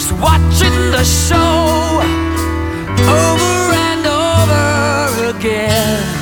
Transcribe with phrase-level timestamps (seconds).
[0.00, 2.00] just watching the show
[3.06, 6.19] over and over again.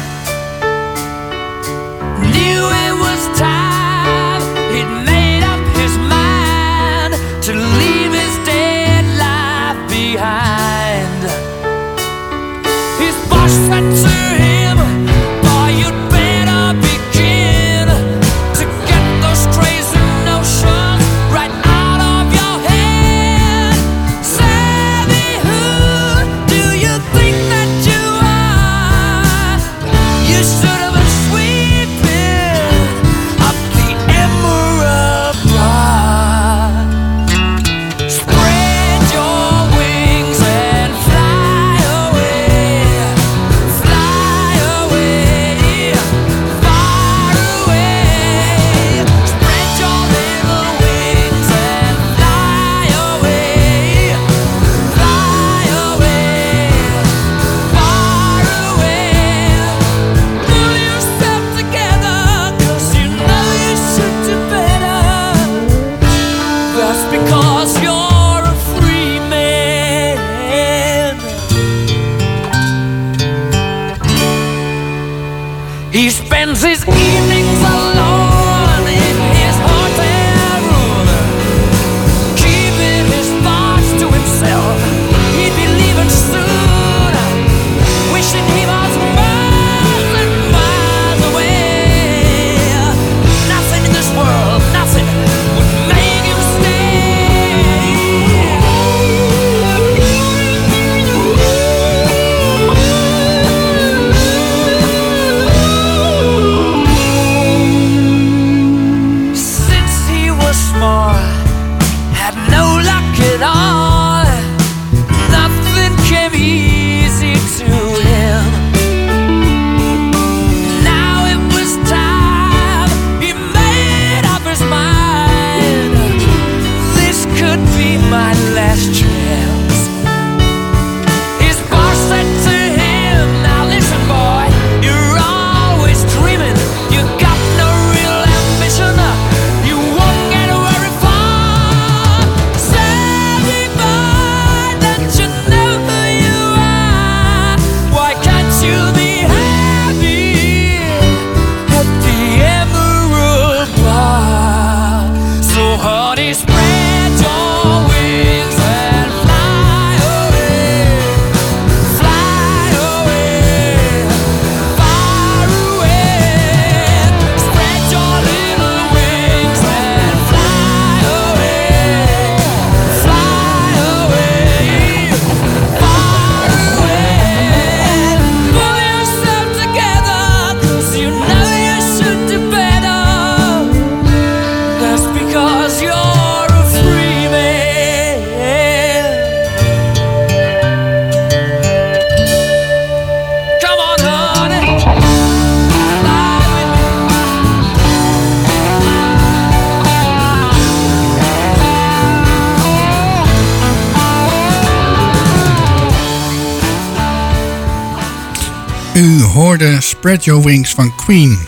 [209.48, 211.38] hoorde Spread Your Wings van Queen.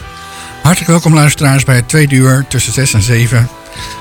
[0.62, 3.48] Hartelijk welkom luisteraars bij het tweede uur tussen 6 en 7.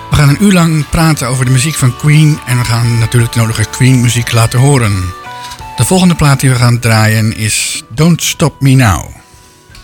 [0.09, 3.33] We gaan een uur lang praten over de muziek van Queen en we gaan natuurlijk
[3.33, 5.13] de nodige Queen muziek laten horen.
[5.75, 9.05] De volgende plaat die we gaan draaien is Don't Stop Me Now.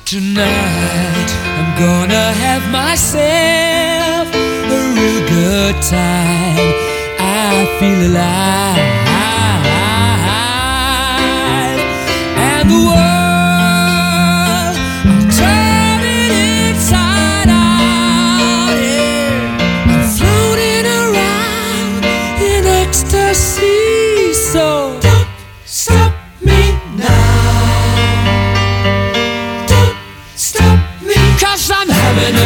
[0.03, 4.33] Tonight I'm gonna have myself
[4.71, 6.73] a real good time.
[7.19, 9.03] I feel alive.
[12.37, 13.14] And the world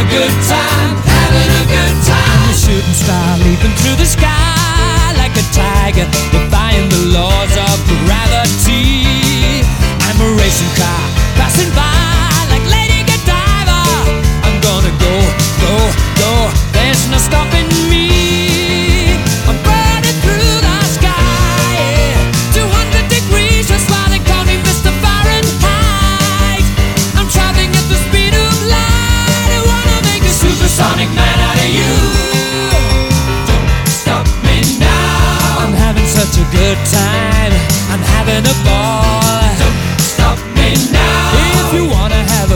[0.09, 2.49] good time, having a good time.
[2.49, 9.61] A shooting star leaping through the sky like a tiger, defying the laws of gravity.
[10.09, 10.68] I'm a racing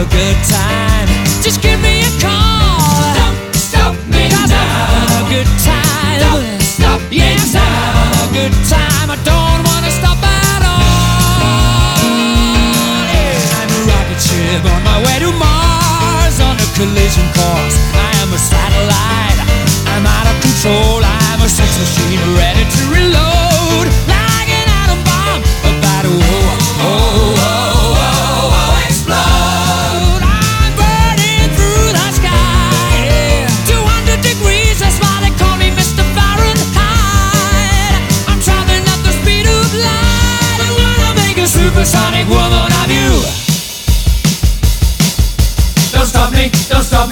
[0.03, 0.92] a good time.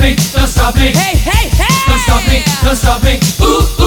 [0.02, 0.88] Stop me, don't stop me.
[0.92, 1.66] Hey, hey, hey!
[1.88, 3.20] Don't stop me, don't stop me.
[3.46, 3.81] Ooh.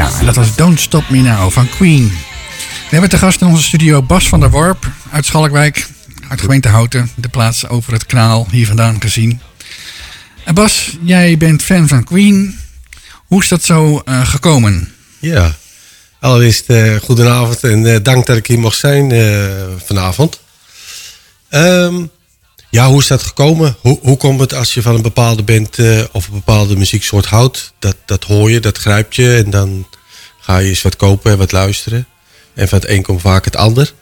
[0.00, 2.08] Ja, dat was Don't Stop Me Now van Queen.
[2.08, 5.86] We hebben te gast in onze studio Bas van der Worp uit Schalkwijk,
[6.28, 9.40] uit gemeente Houten, de plaats over het kanaal hier vandaan gezien.
[10.44, 12.58] En Bas, jij bent fan van Queen.
[13.26, 14.92] Hoe is dat zo eh, gekomen?
[15.18, 15.56] Ja,
[16.20, 19.12] allereerst eh goedenavond en eh, dank dat ik hier mag zijn
[19.84, 20.40] vanavond.
[21.48, 22.04] Ehm,
[22.70, 23.76] ja, hoe is dat gekomen?
[23.80, 25.78] Hoe, hoe komt het als je van een bepaalde band
[26.12, 27.72] of een bepaalde muzieksoort houdt?
[27.78, 29.86] Dat, dat hoor je, dat grijpt je en dan
[30.50, 32.06] ga je eens wat kopen en wat luisteren.
[32.54, 33.92] En van het een komt vaak het ander.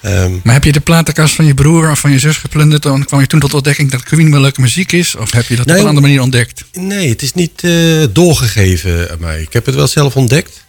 [0.00, 3.04] Ehm, Maar heb je de platenkast van je broer of van je zus geplunderd en
[3.04, 5.14] kwam je toen tot ontdekking dat Queen wel leuke muziek is?
[5.14, 5.74] Of heb je dat Nee.
[5.74, 6.64] op een andere manier ontdekt?
[6.72, 7.72] Nee, het is niet eh,
[8.12, 9.40] doorgegeven aan mij.
[9.40, 10.64] Ik heb het wel zelf ontdekt.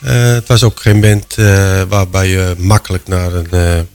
[0.00, 3.86] Eh, het was ook geen band eh, waarbij je makkelijk naar een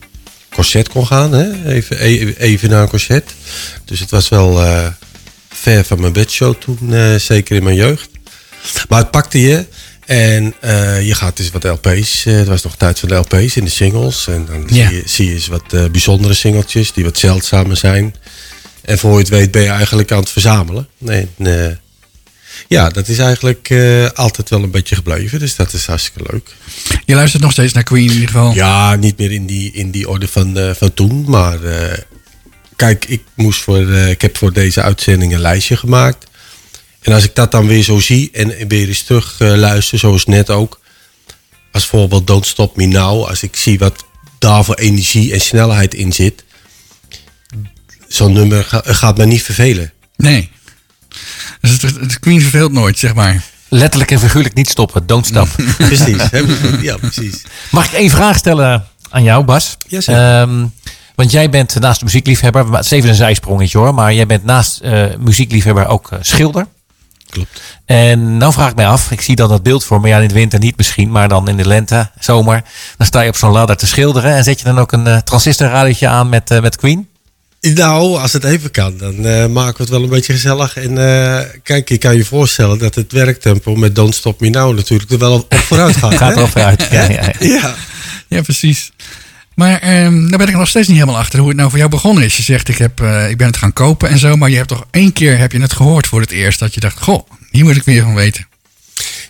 [0.54, 1.32] concert kon gaan.
[1.32, 1.66] Hè?
[1.66, 3.34] Even, e- even naar een concert.
[3.86, 4.62] Dus het was wel
[5.50, 6.80] ver van mijn bedshow toen,
[7.20, 8.10] zeker in mijn jeugd.
[8.90, 9.66] Maar het pakte je.
[10.08, 12.26] En eh, je gaat dus wat LP's.
[12.26, 14.28] eh, het was nog tijd van de LP's in de singles.
[14.28, 14.88] En dan Ja.
[14.88, 18.16] zie, je, zie je eens wat eh, bijzondere singeltjes die wat zeldzamer zijn.
[18.82, 20.88] En voor je het weet ben je eigenlijk aan het verzamelen.
[20.98, 21.76] Nee, nee.
[22.68, 23.74] Ja, dat is eigenlijk
[24.14, 25.40] altijd wel een beetje gebleven.
[25.40, 26.56] Dus dat is hartstikke leuk.
[27.06, 28.54] Je luistert nog steeds naar Queen in ieder geval.
[28.54, 31.26] Ja, niet meer in die, in die orde van, van toen.
[31.28, 31.58] Maar
[32.76, 36.26] kijk, ik, moest voor, ik heb voor deze uitzending een lijstje gemaakt.
[37.08, 40.26] En als ik dat dan weer zo zie en weer eens terug eh, luister, zoals
[40.26, 40.80] net ook.
[41.72, 43.26] Als voorbeeld Don't Stop Me Now.
[43.28, 44.06] Als ik zie wat
[44.40, 46.44] daar voor energie en snelheid in zit.
[48.08, 49.94] Zo'n nummer ga- gaat me niet vervelen.
[50.16, 50.50] Nee.
[51.62, 53.44] Dus het, het Queen verveelt nooit, zeg maar.
[53.70, 55.08] Letterlijk en figuurlijk niet stoppen.
[55.08, 55.48] Don't stop.
[55.78, 56.22] Precies.
[56.32, 56.42] hè?
[56.82, 57.44] ja, precies.
[57.72, 59.78] Mag ik één vraag stellen aan jou, Bas?
[59.88, 60.40] Jazeker.
[60.42, 60.66] Ehm,
[61.16, 64.44] want jij bent naast de muziekliefhebber, het is even een zijsprongetje hoor, maar jij bent
[64.44, 66.68] naast eh, muziekliefhebber ook eh, schilder.
[67.30, 67.62] Klopt.
[67.86, 70.28] En nou vraag ik mij af, ik zie dan dat beeld voor me, ja in
[70.28, 72.64] de winter niet misschien, maar dan in de lente, zomer,
[72.98, 75.18] dan sta je op zo'n ladder te schilderen en zet je dan ook een eh,
[75.18, 77.08] transistorradiootje aan met, eh, met Queen?
[77.62, 80.78] Nou, als het even kan, dan eh, maken we het wel een beetje gezellig.
[80.78, 84.76] En eh, kijk, je kan je voorstellen dat het werktempo met Don't Stop Me Now
[84.76, 86.18] natuurlijk er wel op vooruit gaat.
[86.22, 86.88] Gaat er over uit.
[86.92, 87.34] Ja, ja, ja.
[87.40, 87.76] Ja.
[88.28, 88.92] Ja, precies.
[89.58, 91.92] Maar ehm, daar ben ik nog steeds niet helemaal achter hoe het nou voor jou
[91.92, 92.38] begonnen is.
[92.38, 94.36] Je zegt, ik, heb, eh, ik ben het gaan kopen en zo.
[94.36, 96.60] Maar je hebt toch één keer heb je het gehoord voor het eerst.
[96.60, 98.48] Dat je dacht, goh, hier moet ik meer van weten.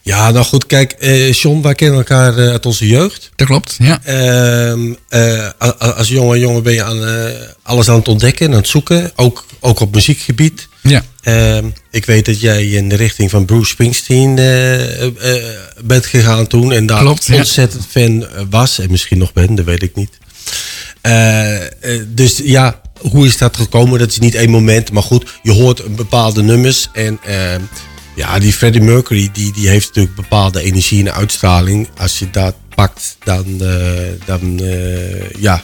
[0.07, 3.29] Ja, nou goed, kijk, eh John, wij kennen elkaar eh, uit onze jeugd.
[3.35, 3.99] Dat klopt, ja.
[4.03, 5.49] Ehm, eh,
[5.79, 7.31] als jonge jongen ben je aan,
[7.63, 9.11] alles aan het ontdekken en aan het zoeken.
[9.15, 10.67] Ook, ook op muziekgebied.
[10.81, 14.35] Ja, Ehm, ik weet dat jij in de richting van Bruce Springsteen
[15.83, 16.71] bent gegaan toen.
[16.71, 17.35] En daar Klopt, ja.
[17.35, 18.79] ontzettend fan was.
[18.79, 20.17] En misschien nog ben, dat weet ik niet.
[22.07, 23.99] Dus ja, hoe is dat gekomen?
[23.99, 24.91] Dat is niet één moment.
[24.91, 26.89] Maar goed, je hoort bepaalde nummers.
[26.93, 27.61] En ehm,
[28.17, 31.89] ja, die Freddie Mercury, die, die heeft natuurlijk bepaalde energie en uitstraling.
[31.97, 35.63] Als je dat pakt, dan, eh, dan, eh, ja,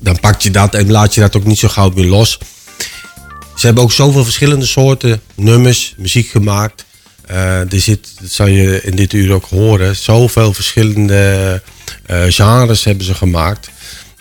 [0.00, 2.38] dan pak je dat en laat je dat ook niet zo gauw meer los.
[3.56, 6.84] Ze hebben ook zoveel verschillende soorten nummers, muziek gemaakt.
[7.26, 11.62] Eh, er zit, dat zal je in dit uur ook horen, zoveel verschillende
[12.28, 13.70] genres hebben ze gemaakt.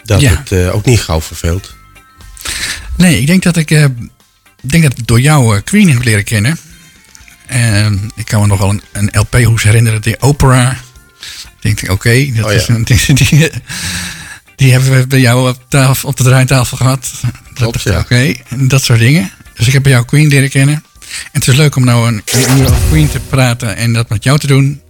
[0.03, 0.43] Dat Ja.
[0.47, 1.73] het ook niet gauw verveelt.
[2.97, 3.89] nee, ik denk dat ik, ik
[4.61, 6.57] denk dat ik door jou Queen heb leren kennen.
[7.51, 10.77] En ik kan me nog wel een, een LP-hoes herinneren, de Opera.
[11.59, 13.49] denk ik, oké, dat Oh, is een, die, die,
[14.55, 17.11] die hebben we bij jou op, tafel, op de draaitafel gehad.
[17.53, 17.99] Klopt, dat, ja.
[17.99, 18.33] Oké,
[18.67, 19.31] dat soort dingen.
[19.55, 20.75] Dus ik heb bij jou Queen leren kennen.
[20.75, 24.09] En het is leuk om nou een, een uur over Queen te praten en dat
[24.09, 24.81] met jou te doen.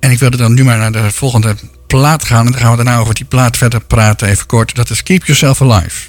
[0.00, 1.54] En ik wilde dan nu maar naar de volgende
[1.86, 2.46] plaat gaan.
[2.46, 4.74] En dan gaan we daarna over die plaat verder praten, even kort.
[4.74, 6.02] Dat is Keep Yourself Alive.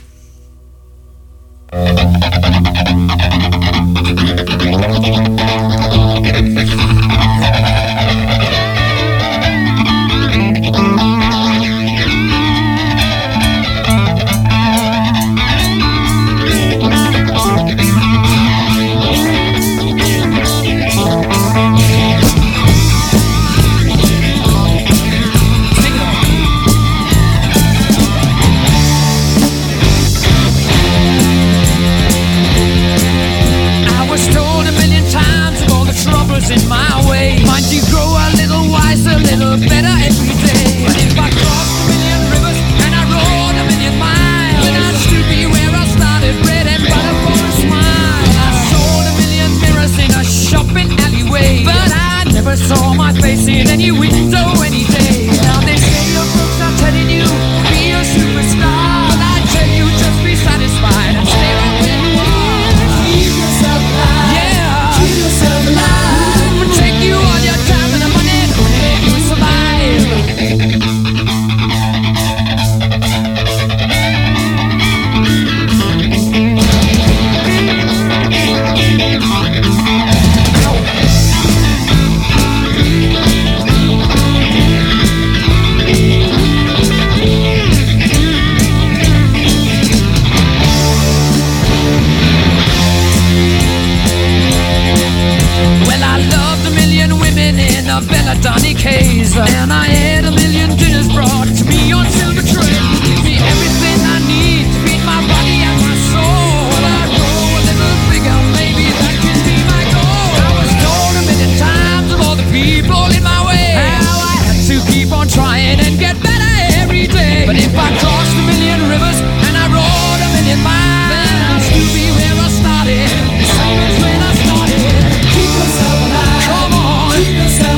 [98.45, 99.33] Belladonna case.
[99.35, 102.77] And I had a million dinners brought to me on silver tray.
[103.01, 106.69] Give me everything I need to feed my body and my soul.
[106.77, 110.29] I grow a little bigger, maybe that can be my goal.
[110.45, 113.81] I was told a million times of all the people in my way.
[113.81, 116.53] How I had to keep on trying and get better
[116.85, 117.49] every day.
[117.49, 121.89] But if I crossed a million rivers and I rode a million miles, I'd still
[121.97, 123.09] be where I started.
[123.41, 125.01] Same as when I started.
[125.33, 126.45] Keep yourself alive.
[126.45, 127.09] Come on.
[127.17, 127.74] Keep yourself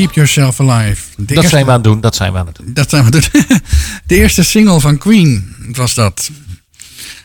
[0.00, 1.02] Keep Yourself Alive.
[1.16, 2.00] De Dat eerste- zijn we aan het doen.
[2.00, 2.70] Dat zijn we aan het doen.
[2.72, 3.22] Dat zijn we doen.
[4.06, 6.30] De eerste single van Queen was dat.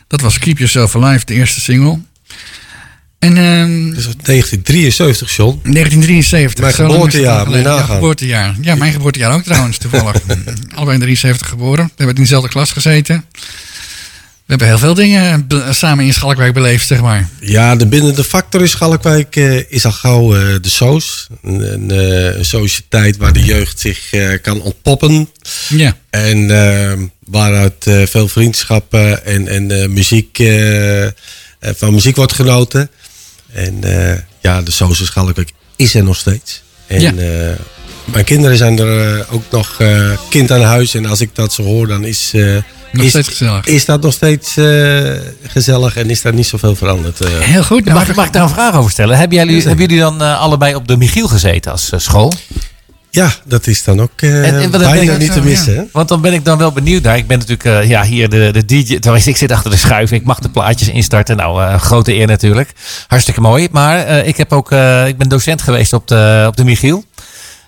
[0.06, 1.98] Dat was Keep Yourself Alive, de eerste single.
[3.18, 5.60] En ehm, Dus 1973, John.
[5.62, 6.60] 1973.
[6.60, 7.72] Mijn geboortejaar, geleden.
[7.72, 8.54] Ja, geboortejaar.
[8.60, 10.20] Ja, mijn geboortejaar ook trouwens, toevallig.
[10.74, 11.84] Allebei in 73 geboren.
[11.84, 13.24] We hebben in dezelfde klas gezeten.
[14.46, 17.28] We hebben heel veel dingen be- samen in Schalkwijk beleefd, zeg maar.
[17.40, 21.26] Ja, de binnen de factor in Schalkwijk eh, is al gauw eh, de Soos.
[21.42, 21.90] Een, een,
[22.36, 25.28] eh, sociëteit waar de jeugd zich eh, kan ontpoppen.
[25.68, 25.96] Ja.
[26.10, 26.92] En eh,
[27.24, 31.12] waaruit eh, veel vriendschappen en, en eh, muziek, eh, eh,
[31.60, 32.90] van muziek wordt genoten.
[33.52, 36.62] En eh, ja, de Soos in Schalkwijk is er nog steeds.
[36.86, 37.12] En Ja.
[37.14, 37.54] eh,
[38.04, 40.94] mijn kinderen zijn er eh, ook nog eh, kind aan huis.
[40.94, 42.56] En als ik dat zo hoor, dan is, eh,
[42.96, 43.66] Nog is, steeds gezellig.
[43.66, 45.10] is dat nog steeds eh,
[45.46, 47.20] gezellig en is daar niet zoveel veranderd.
[47.20, 47.28] eh.
[47.38, 47.84] Heel goed.
[47.84, 49.18] Mag, mag ik daar een vraag over stellen?
[49.18, 52.32] Hebben jullie, hebben jullie dan eh, allebei op de Michiel gezeten als school?
[53.10, 55.74] Ja, dat is dan ook eh, En- en wat bijna niet te missen.
[55.74, 55.84] ja.
[55.92, 57.16] Want dan ben ik dan wel benieuwd naar.
[57.16, 58.98] Ik ben natuurlijk ja, hier de, de DJ.
[58.98, 60.12] Tenminste, ik zit achter de schuif.
[60.12, 61.36] Ik mag de plaatjes instarten.
[61.36, 62.72] Nou, eh, grote eer natuurlijk.
[63.06, 63.68] Hartstikke mooi.
[63.70, 67.04] Maar eh, ik, heb ook, eh, ik ben docent geweest op de, op de Michiel.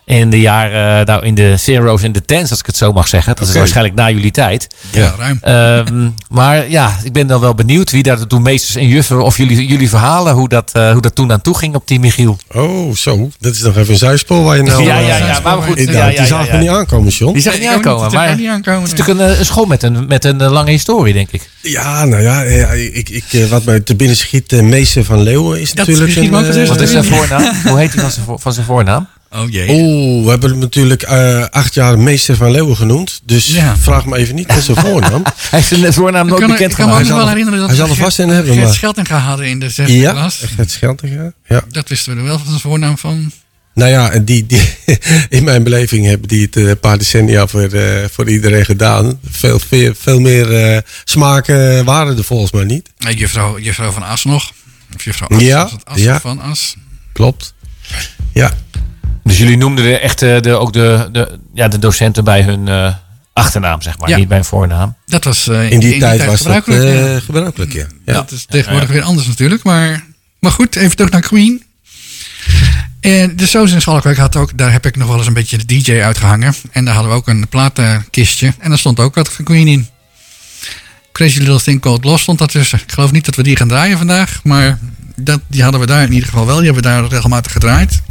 [0.09, 3.09] In de jaren, nou in de zero's en de tens, als ik het zo mag
[3.09, 3.37] zeggen.
[3.37, 4.67] Dat is waarschijnlijk na jullie tijd.
[4.91, 5.39] Ja, ruim.
[5.41, 9.37] Ehm, maar ja, ik ben dan wel benieuwd wie daar toen meesters en juffen, of
[9.37, 12.39] jullie, jullie verhalen, hoe dat, eh, hoe dat toen aan toe ging op die Michiel.
[12.55, 13.31] Oh, zo.
[13.41, 14.83] Dat is nog even een zuispoor waar je nou...
[14.85, 15.79] ja, eh, ja, ja, maar goed.
[15.79, 16.53] Ja, ja, die ja, zag ja.
[16.53, 17.33] me niet aankomen, John.
[17.33, 18.13] Die zag ik niet ik aankomen.
[18.13, 20.71] Maar ik niet aankomen, het is natuurlijk een, een school met een, met een lange
[20.71, 21.51] historie, denk ik.
[21.63, 25.61] Ja, nou ja, ja, ik, ik, eh, wat mij te binnen schiet, meester van Leeuwen
[25.61, 26.17] is Dat natuurlijk...
[26.17, 27.17] een, Wat is zijn Ja.
[27.17, 27.53] voornaam?
[27.65, 29.09] Hoe heet hij van zijn, van zijn voornaam?
[29.31, 29.69] Oh jee.
[29.71, 33.21] Oeh, we hebben hem natuurlijk eh, acht jaar meester van Leeuwen genoemd.
[33.25, 33.77] Dus Ja.
[33.77, 35.23] vraag me even niet naar zijn voornaam.
[35.51, 37.77] Hij heeft zijn voornaam nooit kan, bekend ik kan me nog wel herinneren dat hij
[37.77, 40.43] zal er vast in hebben, Gert maar- Scheltinga hadden in de zesde ja, klas.
[40.67, 41.33] Scheltinga.
[41.47, 41.65] Ja.
[41.71, 43.33] Dat wisten we er wel van zijn voornaam van.
[43.75, 44.63] Nou ja, die, die,
[45.39, 49.19] in mijn beleving hebben die het eh, een paar decennia voor, eh, voor iedereen gedaan.
[49.31, 52.91] Veel, veel, veel meer eh, smaken waren er volgens mij niet.
[52.99, 54.53] Nee, juffrouw, juffrouw van As nog.
[54.95, 55.43] Of juffrouw As.
[55.43, 56.21] Ja, As ja.
[56.21, 56.75] van As.
[57.13, 57.55] Klopt.
[58.33, 58.53] Ja,
[59.29, 62.69] Dus jullie noemden de, echt eh, de, ook de, de, ja, de docenten bij hun
[62.69, 62.95] eh,
[63.33, 64.09] achternaam, zeg maar.
[64.09, 64.17] Ja.
[64.17, 64.95] niet bij hun voornaam.
[65.07, 66.83] Dat was eh, in die, tijd, was dat gebruikelijk.
[66.83, 67.15] ja.
[67.15, 67.87] eh, gebruikelijk, ja.
[68.05, 68.13] ja.
[68.13, 69.63] Dat is tegenwoordig weer anders natuurlijk.
[69.63, 70.05] Maar,
[70.41, 71.63] maar goed, even terug naar Queen.
[73.01, 75.59] En de Soos in Schalkwijk had ook, daar heb ik nog wel eens een beetje
[75.59, 76.55] de DJ uitgehangen.
[76.71, 78.53] En daar hadden we ook een platenkistje.
[78.59, 79.89] En daar stond ook wat van Queen in.
[81.13, 82.79] Crazy Little Thing Called Lost stond daartussen.
[82.79, 84.41] Ik geloof niet dat we die gaan draaien vandaag.
[84.43, 84.79] Maar
[85.17, 86.57] dat, die hadden we daar in ieder geval wel.
[86.57, 88.03] Die hebben we daar regelmatig gedraaid.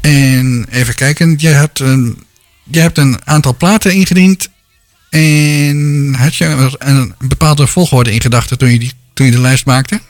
[0.00, 2.24] En even kijken, je hebt een,
[2.64, 4.48] je hebt een aantal platen ingediend.
[5.10, 9.66] En had je een bepaalde volgorde in gedachten toen je, die, toen je de lijst
[9.66, 10.00] maakte?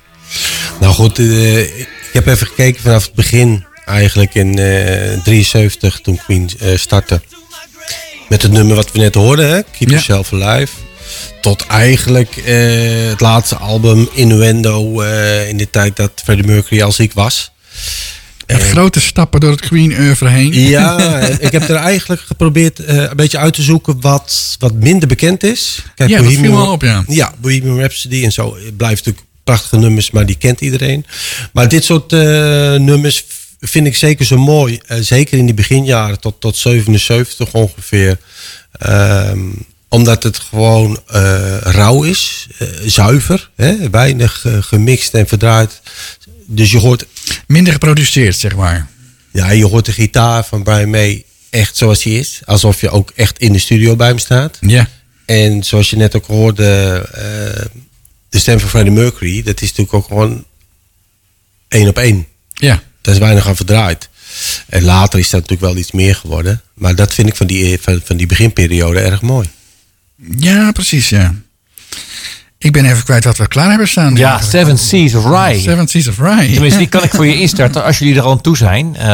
[0.81, 3.65] Nou goed, eh, ik heb even gekeken vanaf het begin.
[3.85, 7.21] Eigenlijk in eh 73 toen Queen eh, startte.
[8.29, 9.63] Met het nummer wat we net hoorden, hè?
[9.63, 10.01] Keep Ja.
[10.01, 10.73] Yourself Alive.
[11.41, 16.99] Tot eigenlijk eh, het laatste album Innuendo eh, in de tijd dat Freddie Mercury als
[16.99, 17.51] ik was.
[18.53, 20.53] Met grote stappen door het Queen oeuvre heen.
[20.55, 24.75] Ja, en ik heb er eigenlijk geprobeerd eh, een beetje uit te zoeken wat, wat
[24.75, 25.83] minder bekend is.
[25.95, 27.05] Kijk, Ja, dat Bohemian- viel me al op, ja.
[27.07, 28.57] Ja, Bohemian Rhapsody en zo.
[28.77, 31.07] Blijft natuurlijk prachtige nummers, maar die kent iedereen.
[31.53, 32.21] Maar dit soort eh,
[32.75, 33.25] nummers
[33.61, 34.81] vind ik zeker zo mooi.
[34.87, 38.19] Eh, zeker in die beginjaren tot, tot 77 ongeveer.
[38.73, 39.39] Ehm,
[39.89, 40.99] omdat het gewoon
[41.63, 42.47] rauw is,
[42.85, 43.91] zuiver, hè?
[43.91, 45.81] weinig gemixt en verdraaid.
[46.47, 47.07] Dus je hoort
[47.47, 48.89] Minder geproduceerd, zeg maar.
[49.31, 52.41] ja, je hoort de gitaar van Brian May echt zoals hij is.
[52.45, 54.59] Alsof je ook echt in de studio bij hem staat.
[54.61, 54.89] Ja.
[55.27, 57.67] En zoals je net ook hoorde, eh,
[58.29, 60.45] de stem van Freddie Mercury, dat is natuurlijk ook gewoon
[61.69, 62.27] één op één.
[62.55, 62.83] Ja.
[63.01, 64.09] Daar is weinig aan verdraaid.
[64.67, 66.63] En later is dat natuurlijk wel iets meer geworden.
[66.75, 69.49] Maar dat vind ik van die, van, van die beginperiode erg mooi.
[70.37, 71.35] Ja, precies, ja.
[72.63, 74.17] Ik ben even kwijt wat we klaar hebben staan.
[74.17, 75.61] Ja, Seven Seas of Rye.
[75.61, 76.53] Seven Seas of Rye.
[76.53, 78.97] Tenminste, die kan ik voor je instarten als jullie er al aan toe zijn.
[78.97, 79.07] Eh,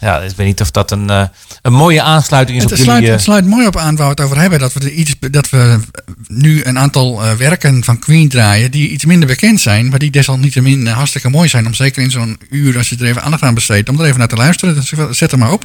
[0.00, 1.22] ja, ik weet niet of dat een, eh,
[1.62, 3.10] een mooie aansluiting is Het op sluit, jullie...
[3.10, 4.58] het eh, sluit mooi op aan waar we het over hebben.
[4.58, 5.78] Dat we, er iets, dat we
[6.26, 8.70] nu een aantal werken van Queen draaien.
[8.70, 9.88] die iets minder bekend zijn.
[9.88, 11.66] maar die desalniettemin hartstikke mooi zijn.
[11.66, 13.88] Om zeker in zo'n uur, als je er even aandacht aan besteedt.
[13.88, 14.74] om er even naar te luisteren.
[14.74, 15.64] Dus zet hem maar op.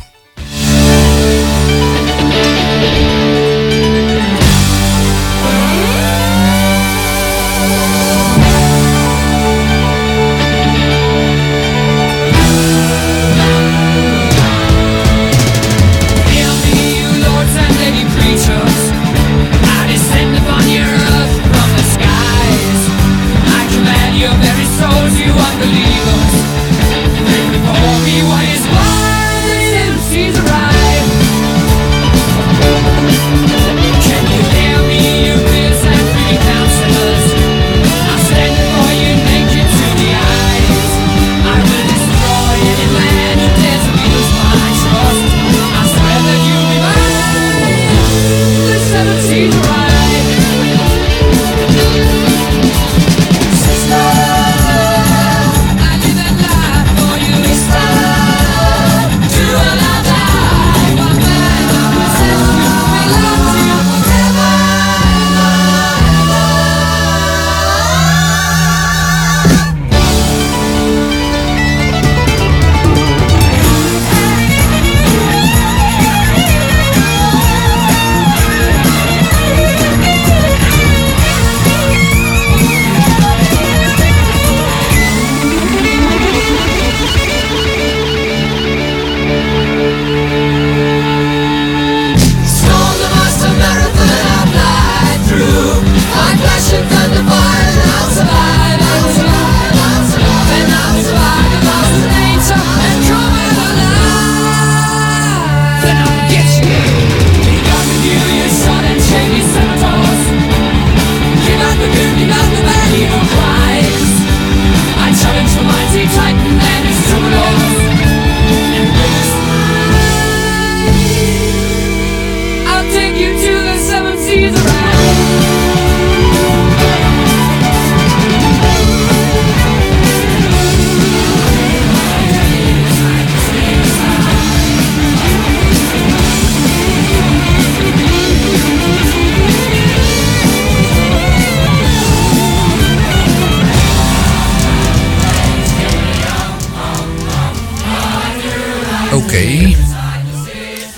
[149.31, 149.75] Oké.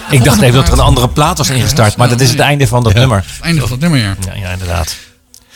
[0.09, 2.67] Ik dacht even dat er een andere plaat was ingestart, maar dat is het einde
[2.67, 3.25] van dat nummer.
[3.41, 4.15] Einde van het nummer, ja.
[4.25, 4.95] Ja, ja inderdaad.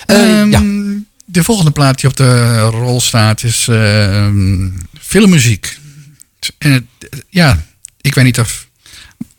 [0.05, 0.91] Eh, Ehm, ja.
[1.25, 5.79] De volgende plaat die op de rol staat is ehm, filmmuziek.
[6.57, 6.83] En het,
[7.29, 7.63] ja,
[8.01, 8.67] ik weet niet of...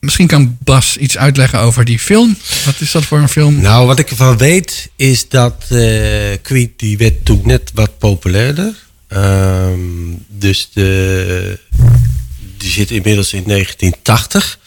[0.00, 2.36] Misschien kan Bas iets uitleggen over die film.
[2.64, 3.60] Wat is dat voor een film?
[3.60, 8.74] Nou, wat ik ervan weet is dat eh Queen die werd toen net wat populairder.
[9.08, 9.80] Ehm,
[10.28, 11.58] dus de,
[12.58, 14.58] die zit inmiddels in 1980.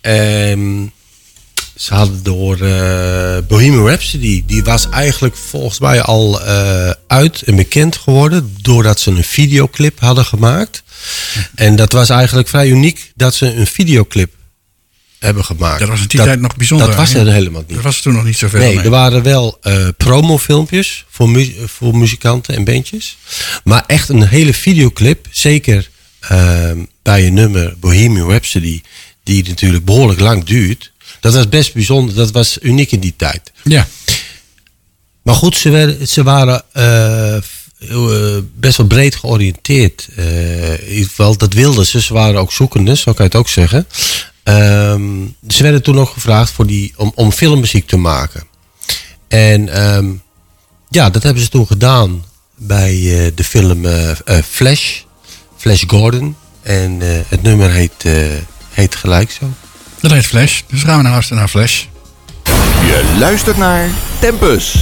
[0.00, 0.86] Ehm,
[1.76, 7.56] ze hadden door eh Bohemian Rhapsody, die was eigenlijk volgens mij al eh, uit en
[7.56, 10.82] bekend geworden doordat ze een videoclip hadden gemaakt.
[11.54, 14.32] En dat was eigenlijk vrij uniek dat ze een videoclip
[15.18, 15.80] hebben gemaakt.
[15.80, 17.76] Dat was in die tijd nog bijzonder, Dat was er helemaal niet.
[17.76, 18.60] Er was toen nog niet zoveel.
[18.60, 18.84] Nee, mee.
[18.84, 23.16] er waren wel eh, promofilmpjes voor, mu voor muzikanten en bandjes.
[23.64, 25.90] Maar echt een hele videoclip, zeker
[27.02, 28.82] bij een nummer Bohemian Rhapsody,
[29.24, 30.92] die natuurlijk behoorlijk lang duurt.
[31.20, 33.52] Dat was best bijzonder, dat was uniek in die tijd.
[33.64, 33.86] Ja,
[35.22, 37.42] Maar goed, ze, werden, ze waren eh, eh,
[38.54, 40.08] best wel breed georiënteerd.
[40.16, 42.00] In ieder geval, dat wilden ze.
[42.00, 43.86] Ze waren ook zoekende, zo kan je het ook zeggen.
[44.42, 48.42] Ehm, ze werden toen ook gevraagd voor die, om, om filmmuziek te maken.
[49.28, 50.10] En ehm,
[50.88, 52.24] ja, dat hebben ze toen gedaan
[52.56, 52.92] bij
[53.34, 53.86] de film
[54.44, 55.02] Flash.
[55.60, 56.36] Flash Gordon.
[56.62, 58.12] En eh, het nummer heet, eh,
[58.70, 59.50] heet gelijk zo.
[60.00, 60.60] dat heet Flash.
[60.66, 61.84] Dus gaan we naar luisteren naar Flash.
[62.86, 64.76] Je luistert naar Tempus.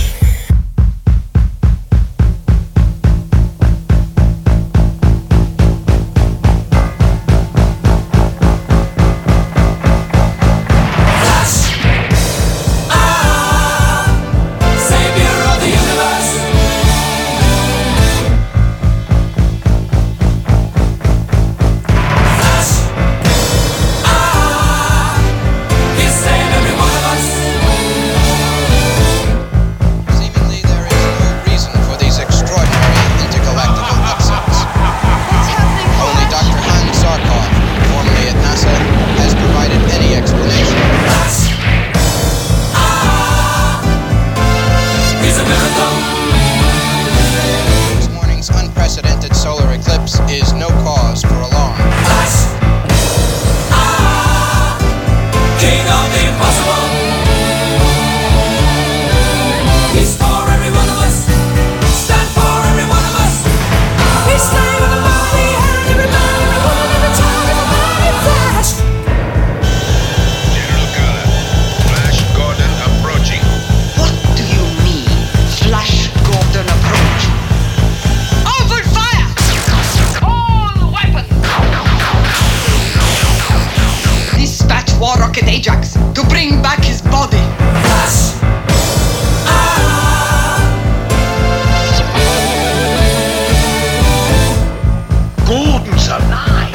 [96.11, 96.68] Alive.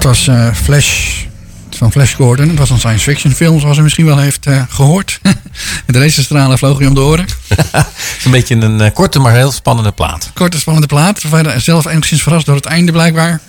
[0.00, 1.22] Dat was eh, Flash
[1.70, 2.48] van Flash Gordon.
[2.48, 5.20] Het was een science fiction film, zoals u misschien wel heeft eh, gehoord.
[5.86, 7.26] de laserstralen vlogen je om de oren.
[7.48, 7.86] Het
[8.18, 10.30] is een beetje een eh, korte, maar heel spannende plaat.
[10.34, 11.22] Korte, spannende plaat.
[11.22, 13.40] We waren zelf enigszins verrast door het einde blijkbaar.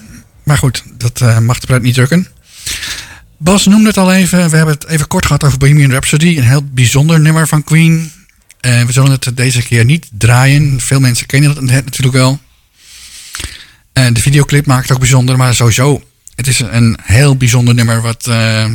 [0.44, 2.28] Maar goed, dat mag de pret niet drukken.
[3.38, 4.50] Bas noemde het al even.
[4.50, 6.38] We hebben het even kort gehad over Bohemian Rhapsody.
[6.38, 8.12] Een heel bijzonder nummer van Queen.
[8.62, 10.80] We zullen het deze keer niet draaien.
[10.80, 12.40] Veel mensen kennen het natuurlijk wel.
[13.94, 15.38] En de videoclip maakt het ook bijzonder.
[15.38, 16.02] Maar sowieso,
[16.42, 18.02] het is een heel bijzonder nummer.
[18.02, 18.66] Wat eh,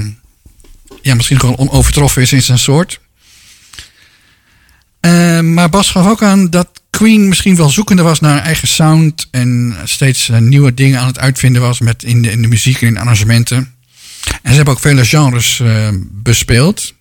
[1.03, 3.01] ja, misschien gewoon onovertroffen is in zijn soort.
[5.01, 9.29] Eh, maar Bas gaf ook aan dat Queen misschien wel zoekende was naar eigen sound.
[9.31, 12.81] En steeds eh, nieuwe dingen aan het uitvinden was met in, de, in de muziek
[12.81, 13.75] en in arrangementen.
[14.43, 15.63] En ze hebben ook vele genres
[16.03, 16.95] bespeeld.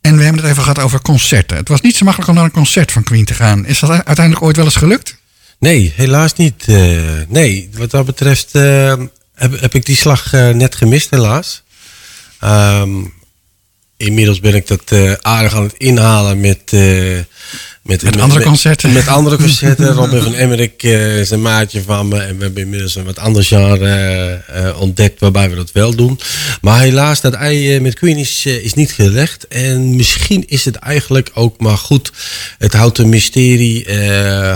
[0.00, 1.56] En we hebben het even gehad over concerten.
[1.56, 3.66] Het was niet zo makkelijk om naar een concert van Queen te gaan.
[3.66, 5.22] Is dat uiteindelijk ooit wel eens gelukt?
[5.58, 6.64] Nee, helaas niet.
[6.66, 8.94] eh, nee, wat dat betreft eh,
[9.34, 11.62] heb, heb ik die slag eh, net gemist, helaas.
[12.40, 13.04] Ehm,
[13.96, 16.72] inmiddels ben ik dat aardig aan het inhalen met...
[16.72, 17.18] eh,
[17.82, 18.92] met, andere concerten.
[18.92, 19.92] Met andere concerten.
[19.94, 22.20] Robin van Emmerik eh, is een maatje van me.
[22.20, 26.20] En we hebben inmiddels een wat ander genre ontdekt waarbij we dat wel doen.
[26.60, 29.48] Maar helaas, dat ei met Queen is, is niet gelegd.
[29.48, 32.12] En misschien is het eigenlijk ook maar goed.
[32.58, 33.86] Het houdt een mysterie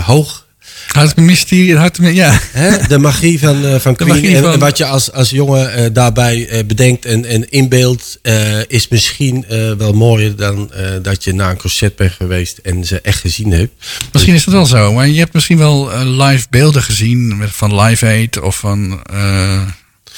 [0.05, 0.47] hoog.
[0.93, 2.39] Het mysterie, ja.
[2.87, 4.09] De magie van, eh, van Queen.
[4.09, 8.19] magie en van- wat je als, als jongen eh, daarbij eh, bedenkt en, en inbeeldt,
[8.67, 9.45] is misschien
[9.77, 10.71] wel mooier dan
[11.01, 13.85] dat je naar een concert bent geweest en ze echt gezien hebt.
[14.11, 18.05] Misschien is dat wel zo, maar je hebt misschien wel live beelden gezien van Live
[18.05, 19.01] Aid of van...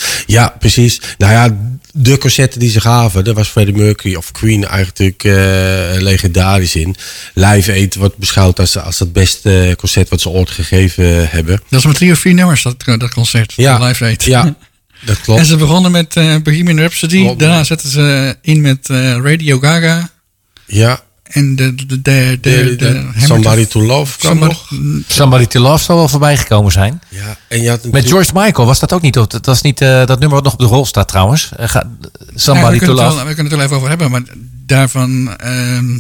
[0.02, 1.02] eh, Ja, precies.
[1.18, 1.58] Nou ja,
[1.94, 5.34] de concerten die ze gaven, daar was Freddie Mercury of Queen eigenlijk eh,
[5.98, 6.96] legendarisch in.
[7.34, 11.62] Live Aid wordt beschouwd als, als het beste concert wat ze ooit gegeven hebben.
[11.70, 13.54] dat is maar drie of vier nummers, dat, dat concert.
[13.56, 14.24] Ja, Live Aid.
[14.24, 14.56] ja
[15.06, 15.40] dat klopt.
[15.40, 17.22] En ze begonnen met eh Bohemian Rhapsody.
[17.22, 17.40] Klopt.
[17.40, 20.10] Daarna zetten ze in met eh, Radio Gaga.
[20.66, 24.58] Ja, En de, de, de, de, de, de, de, Hamilton- Somebody to Love kwam Somebody-
[24.70, 25.04] nog.
[25.08, 27.02] Somebody to Love zal wel voorbij gekomen zijn.
[27.10, 29.14] Ja, en je had Met George Michael was dat ook niet.
[29.14, 31.50] Dat was niet eh, dat nummer wat nog op de rol staat trouwens.
[31.58, 31.90] Eh, ga-
[32.36, 33.16] Somebody we, to kunnen het Love.
[33.16, 34.24] wel, we kunnen het wel even over hebben, maar
[34.66, 35.38] daarvan.
[35.38, 35.98] ehm,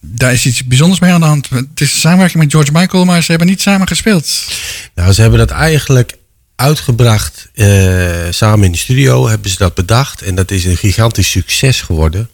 [0.00, 1.48] daar is iets bijzonders mee aan de hand.
[1.50, 4.44] Het is een samenwerking met George Michael, maar ze hebben niet samen gespeeld.
[4.94, 6.16] Nou, ze hebben dat eigenlijk
[6.56, 7.66] uitgebracht eh,
[8.30, 10.22] samen in de studio, hebben ze dat bedacht.
[10.22, 12.28] En dat is een gigantisch succes geworden.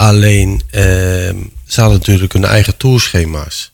[0.00, 0.82] Alleen, eh,
[1.66, 3.72] ze hadden natuurlijk hun eigen tourschema's.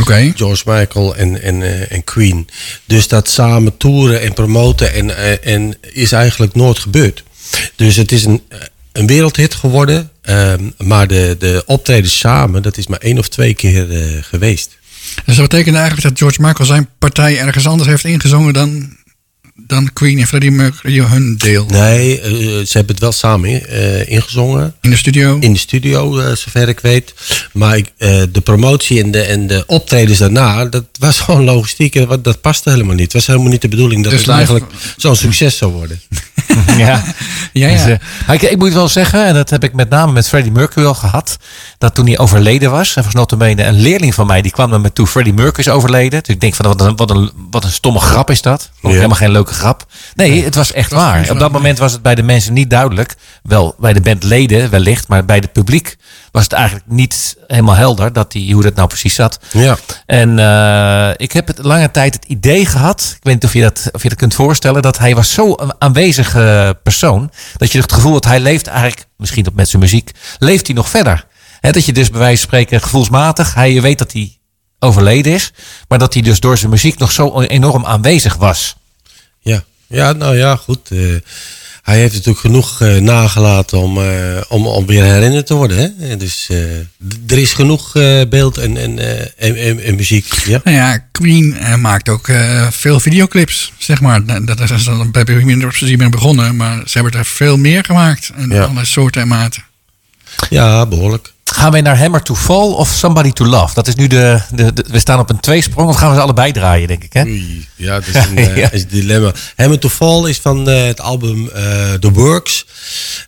[0.00, 0.32] Oké.
[0.36, 2.48] George Michael en, en, eh, en Queen.
[2.84, 7.22] Dus dat samen toeren en promoten en, eh, en is eigenlijk nooit gebeurd.
[7.76, 8.42] Dus het is een,
[8.92, 10.10] een wereldhit geworden.
[10.22, 14.78] ehm, maar de, de optredens samen, dat is maar één of twee keer eh, geweest.
[15.24, 18.96] Dus dat betekent eigenlijk dat George Michael zijn partij ergens anders heeft ingezongen dan,
[19.66, 21.66] dan Queen en Freddie Mercury hun deel.
[21.66, 22.30] Nee, eh,
[22.66, 24.74] ze hebben het wel samen eh, ingezongen.
[24.80, 25.36] In de studio.
[25.40, 27.14] In de studio, eh, zover ik weet.
[27.52, 31.94] Maar ik, eh, de promotie en de, en de optredens daarna, dat was gewoon logistiek.
[31.94, 33.04] en wat- Dat paste helemaal niet.
[33.04, 34.66] Het was helemaal niet de bedoeling dat Dus het eigenlijk
[34.96, 36.00] zo'n succes zou worden.
[36.76, 37.04] ja.
[37.52, 37.88] Ja, Dus, ja.
[37.88, 40.52] eh, maar ik, ik moet wel zeggen, en dat heb ik met name met Freddie
[40.52, 41.36] Mercury al gehad,
[41.78, 44.92] dat toen hij overleden was, en notabene een leerling van mij, die kwam naar me
[44.92, 46.20] toe, Freddie Mercury is overleden.
[46.24, 48.70] Dus ik denk van, wat een, wat een, wat een stomme grap is dat.
[48.82, 48.88] Ja.
[48.88, 49.86] helemaal geen leuke grap.
[50.14, 51.30] Nee, het was echt waar.
[51.30, 53.14] Op dat moment was het bij de mensen niet duidelijk.
[53.42, 55.96] Wel, bij de bandleden wellicht, maar bij het publiek
[56.30, 59.38] was het eigenlijk niet helemaal helder dat die, hoe dat nou precies zat.
[59.52, 59.76] Ja.
[60.06, 63.62] En eh, ik heb het lange tijd het idee gehad, ik weet niet of je
[63.62, 67.80] dat, of je dat kunt voorstellen, dat hij was zo een aanwezige persoon, dat je
[67.80, 71.26] het gevoel dat hij leeft eigenlijk, misschien ook met zijn muziek, leeft hij nog verder.
[71.60, 74.38] Hè, dat je dus bij wijze van spreken gevoelsmatig, hij je weet dat hij
[74.78, 75.52] overleden is,
[75.88, 78.76] maar dat hij dus door zijn muziek nog zo enorm aanwezig was.
[79.88, 80.90] Ja, nou ja, goed.
[80.90, 80.98] eh,
[81.82, 85.94] hij heeft natuurlijk genoeg eh, nagelaten om, eh, om, om weer herinnerd te worden.
[85.98, 86.16] Hè?
[86.16, 86.48] Dus
[87.28, 87.92] er is genoeg
[88.28, 88.98] beeld en, en,
[89.38, 90.32] en, en, muziek.
[90.46, 90.60] Ja.
[90.64, 92.28] Nou ja, Queen maakt ook
[92.70, 94.44] veel videoclips, zeg maar.
[94.44, 98.30] Dat is dan bij Bohemian Rhapsody mee begonnen, maar ze hebben er veel meer gemaakt.
[98.36, 98.62] En Ja.
[98.62, 99.62] allerlei soorten en maten.
[100.50, 101.32] Ja, behoorlijk.
[101.44, 103.74] Gaan wij naar Hammer to Fall of Somebody to Love?
[103.74, 106.20] Dat is nu de, de, de- we staan op een tweesprong of gaan we ze
[106.22, 107.12] allebei draaien, denk ik.
[107.12, 107.22] Hè?
[107.22, 108.70] Oei, ja, dat is een, eh, Ja.
[108.70, 109.32] is een dilemma.
[109.56, 112.66] Hammer to Fall is van eh, het album eh, The Works.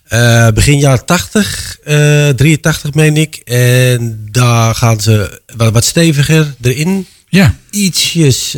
[0.07, 3.35] Eh, begin jaren 80, eh 83 meen ik.
[3.35, 7.07] En daar gaan ze wat, wat steviger erin.
[7.29, 8.55] Ja, Ietsjes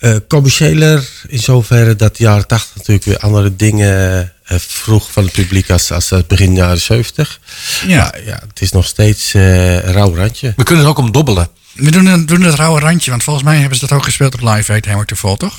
[0.00, 1.08] eh, eh, commerciëler.
[1.28, 5.70] In zoverre dat de jaren 80 natuurlijk weer andere dingen eh, vroeg van het publiek
[5.70, 7.40] als, als het begin jaren 70.
[7.86, 7.96] Ja.
[7.96, 10.52] Maar ja, het is nog steeds eh, een rauw randje.
[10.56, 11.48] We kunnen er ook om dobbelen.
[11.72, 14.34] we doen, een- doen het rauwe randje, want volgens mij hebben ze dat ook gespeeld
[14.34, 15.58] op Live Aid Hammer to Fall, toch?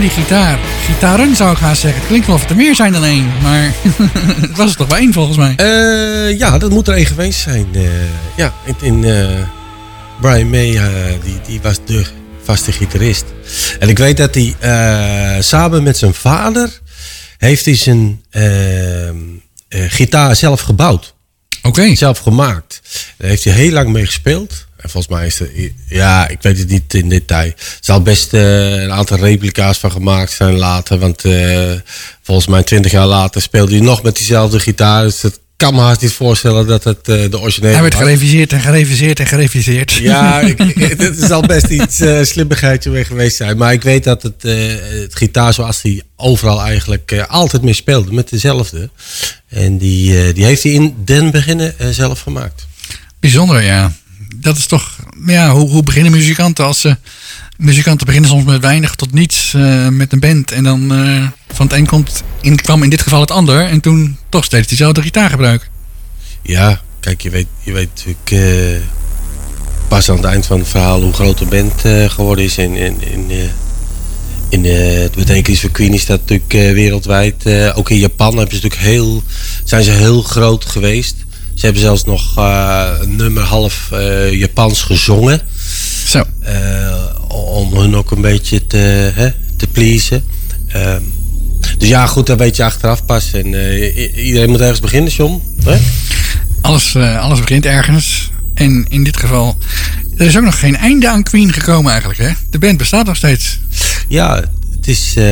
[0.00, 0.58] Hoor die gitaar.
[0.86, 1.98] Gitaren zou ik haast zeggen.
[2.00, 3.32] Het klinkt wel of het er meer zijn dan één.
[3.42, 3.72] Maar
[4.48, 5.54] het was er toch wel één volgens mij.
[5.56, 7.66] Eh, ja, dat moet er één geweest zijn.
[7.72, 7.82] Eh,
[8.36, 9.28] ja, in, in, eh,
[10.20, 10.80] Brian May,
[11.22, 12.04] die, die was de
[12.42, 13.24] vaste gitarist.
[13.78, 14.54] En ik weet dat hij
[15.42, 16.80] samen met zijn vader...
[17.38, 18.24] heeft hij zijn
[19.70, 21.14] gitaar zelf gebouwd.
[21.62, 21.94] Oké.
[21.94, 22.80] Zelf gemaakt.
[23.16, 24.66] Daar heeft hij heel lang mee gespeeld.
[24.82, 25.50] En volgens mij is er...
[25.88, 27.46] Ja, ik weet het niet in detail.
[27.46, 30.98] Er zal best eh, een aantal replica's van gemaakt zijn later.
[30.98, 31.70] Want eh,
[32.22, 35.02] volgens mij twintig jaar later speelde hij nog met diezelfde gitaar.
[35.02, 38.02] Dus het kan me haast niet voorstellen dat het eh, de originele Hij werd was.
[38.02, 39.92] gereviseerd en gereviseerd en gereviseerd.
[39.92, 40.58] Ja, ik,
[40.98, 43.56] het zal best iets slimmigheidje weer geweest zijn.
[43.56, 48.12] Maar ik weet dat het, het gitaar zoals hij overal eigenlijk altijd mee speelde.
[48.12, 48.90] Met dezelfde.
[49.48, 52.66] En die, die heeft hij in den beginnen zelf gemaakt.
[53.20, 53.92] Bijzonder, ja.
[54.40, 56.96] Dat is toch, ja, hoe, hoe beginnen muzikanten als ze.
[57.56, 60.52] muzikanten beginnen soms met weinig tot niets eh, met een band.
[60.52, 63.66] En dan eh, van het een komt, in, kwam in dit geval het ander.
[63.66, 65.68] En toen toch steeds diezelfde gitaar gebruiken.
[66.42, 68.82] Ja, kijk, je weet, je weet natuurlijk eh,
[69.88, 72.58] pas aan het eind van het verhaal hoe groot de band geworden is.
[72.58, 73.32] In, in,
[74.48, 77.46] in, het betekenis van Queen is dat natuurlijk wereldwijd.
[77.74, 79.22] ook in Japan hebben ze natuurlijk heel,
[79.64, 81.16] zijn ze heel groot geweest.
[81.60, 85.40] Ze hebben zelfs nog eh, een nummer half eh, Japans gezongen.
[86.06, 86.24] Zo.
[86.40, 90.24] Eh, om hun ook een beetje te, hè, te pleasen.
[90.66, 91.02] Ehm,
[91.78, 93.32] dus ja, goed, dat weet je achteraf pas.
[93.32, 93.46] En
[94.24, 95.42] iedereen moet ergens beginnen, John.
[95.64, 95.78] Hè?
[96.60, 98.30] Alles, alles begint ergens.
[98.54, 99.56] En in dit geval,
[100.16, 102.20] er is ook nog geen einde aan Queen gekomen eigenlijk.
[102.20, 102.30] Hè?
[102.50, 103.58] De band bestaat nog steeds.
[104.08, 104.44] Ja,
[104.76, 105.06] het is.
[105.16, 105.24] eh,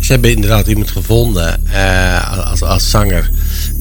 [0.00, 1.62] ze hebben inderdaad iemand gevonden
[2.44, 3.30] als, als zanger.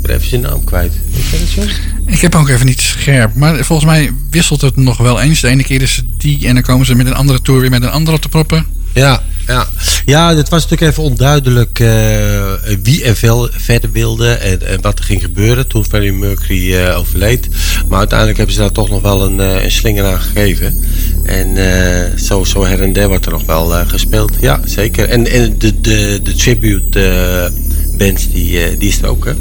[0.04, 0.94] Ik ben even zijn naam kwijt.
[1.32, 1.66] Weet dat?
[2.06, 3.36] Ik heb ook even niet scherp.
[3.36, 5.42] Maar volgens mij wisselt het nog wel eens.
[5.42, 7.70] De ene keer is het die en dan komen ze met een andere tour weer
[7.70, 8.66] met een andere te proppen.
[8.94, 9.68] Ja, ja.
[10.06, 15.00] ja, het was natuurlijk even onduidelijk eh, wie er veel verder wilde en, en wat
[15.00, 17.48] er ging gebeuren toen Freddie Mercury eh, overleed.
[17.88, 20.84] Maar uiteindelijk hebben ze daar toch nog wel een, eh, een slinger aan gegeven.
[21.26, 24.32] En eh, zo, zo her en der wordt er nog wel eh, gespeeld.
[24.42, 25.10] Ja, zeker.
[25.10, 29.32] En, en de, de, de tribute eh, band, die, eh, die is er ook, hè?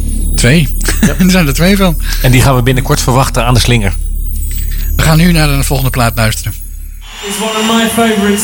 [0.42, 0.68] Twee.
[1.18, 1.96] er zijn er twee van.
[2.22, 3.94] En die gaan we binnenkort verwachten aan de slinger.
[4.96, 6.54] We gaan nu naar de volgende plaat luisteren.
[7.26, 8.42] It's one of my favorites.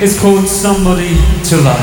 [0.00, 1.16] It's called Somebody
[1.48, 1.82] to Love.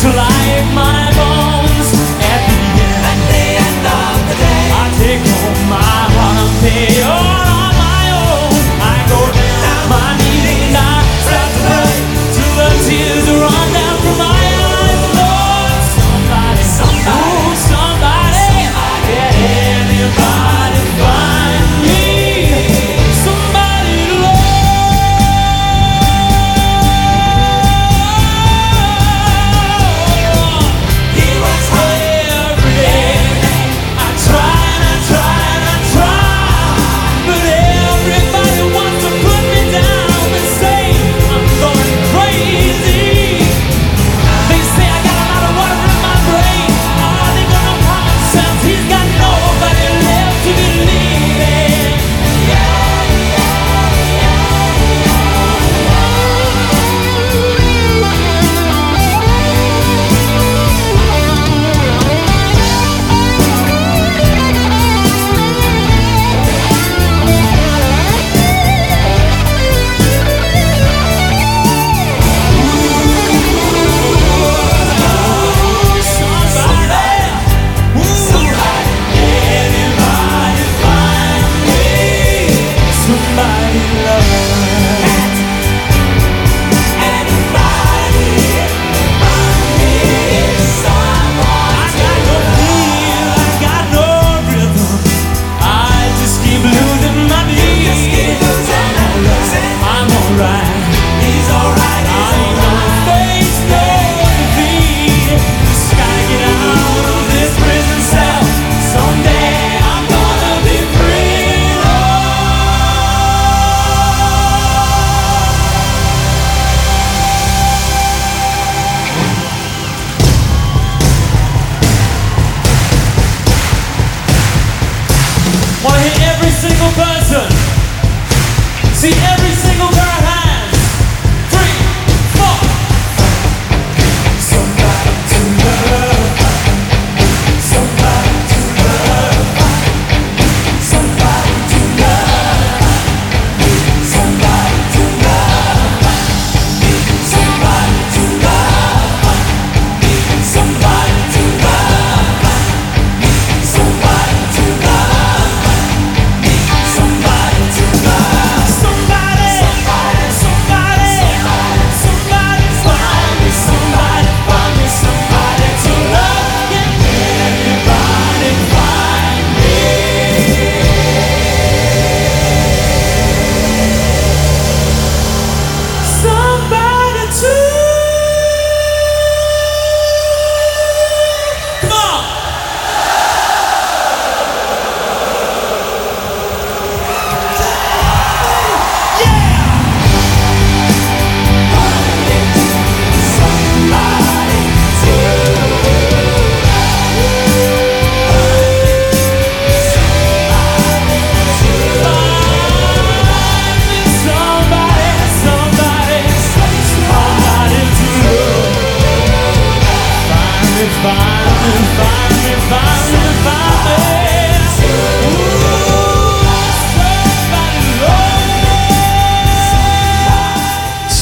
[0.00, 1.61] to light my bones.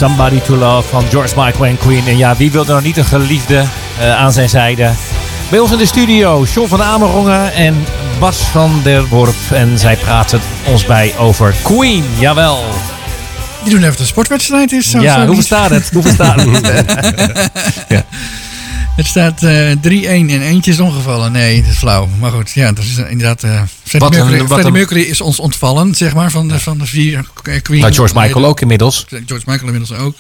[0.01, 2.07] Somebody to Love van George Michael en Queen.
[2.07, 3.65] En ja, wie wil er nog niet een geliefde
[3.99, 4.91] eh, aan zijn zijde?
[5.51, 7.85] Bij ons in de studio, Sean van Amerongen en
[8.19, 9.35] Bas van der Worp.
[9.53, 12.65] En zij praten ons bij over Queen, jawel.
[13.63, 14.91] Die doen even de sportwedstrijd is.
[14.91, 15.91] Ja, hoe bestaat het?
[15.93, 16.85] Hoe bestaat het?
[17.89, 18.05] ja.
[18.97, 19.81] Het staat eh 3-1
[20.31, 21.33] en eentje is omgevallen.
[21.33, 22.07] Nee, dat is flauw.
[22.07, 23.43] Maar goed, ja, dat is eh, inderdaad...
[23.45, 26.59] eh Freddie, een- Mercury, wat Freddie een- Mercury is ons ontvallen, zeg maar, van de,
[26.61, 27.29] van de vier
[27.63, 27.81] Queen.
[27.81, 29.05] Maar George Michael ook inmiddels.
[29.09, 30.17] George Michael inmiddels ook.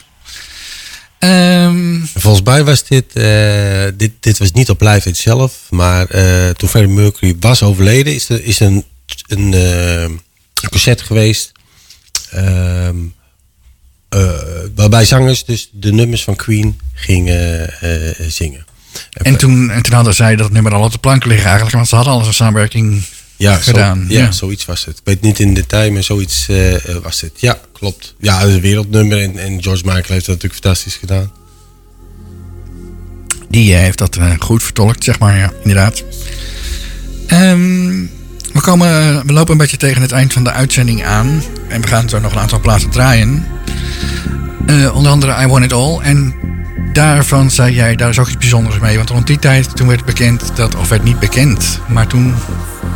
[1.19, 6.51] Ehm, Volgens mij was dit, eh, dit, dit was niet op Live zelf, maar eh,
[6.51, 8.85] toen Freddie Mercury was overleden, is er is een,
[9.27, 10.21] een, een
[10.71, 11.53] concert geweest.
[12.31, 12.97] ehm,
[14.11, 14.31] eh,
[14.75, 18.65] waarbij zangers dus de nummers van Queen gingen eh, zingen.
[19.13, 21.89] en, toen, en toen hadden zij dat nummer al op de plank liggen eigenlijk, want
[21.89, 23.03] ze hadden al een samenwerking
[23.37, 24.05] ja, zo- gedaan.
[24.09, 24.97] ja, zoiets was het.
[24.99, 27.33] Ik weet niet in detail, maar zoiets eh, eh, was het.
[27.37, 28.15] Ja, klopt.
[28.21, 31.33] Ja, het is een wereldnummer en, en George Michael heeft dat natuurlijk fantastisch gedaan.
[33.49, 36.03] Die eh, heeft dat eh, goed vertolkt, zeg maar, ja, inderdaad.
[37.27, 38.05] Ehm,
[38.53, 41.43] we, komen, we lopen een beetje tegen het eind van de uitzending aan.
[41.69, 43.47] En we gaan zo nog een aantal plaatsen draaien.
[44.67, 45.99] Eh, onder andere I Want It All.
[45.99, 46.35] En
[46.93, 48.97] daarvan zei jij, daar is ook iets bijzonders mee.
[48.97, 52.35] Want rond die tijd, toen werd bekend dat, of werd niet bekend, maar toen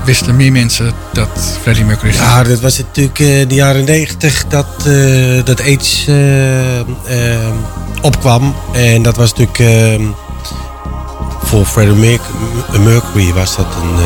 [0.05, 2.13] wisten meer mensen dat Freddie Mercury...
[2.15, 6.09] Ja, dat was natuurlijk eh, de jaren negentig dat, eh, dat AIDS
[8.01, 8.55] opkwam.
[8.73, 10.03] En dat was natuurlijk
[11.43, 14.05] voor Freddie Merc- Mercury was dat een,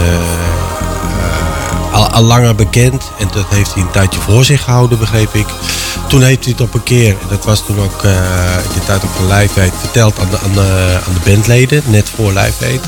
[2.07, 3.11] al, langer bekend.
[3.19, 5.47] En dat heeft hij een tijdje voor zich gehouden, begreep ik.
[6.09, 8.13] Toen heeft hij het op een keer, en dat was toen ook eh,
[8.65, 11.83] in de tijd ook van Live Aid, verteld aan de, aan, de, aan de bandleden,
[11.87, 12.81] net voor Live Aid.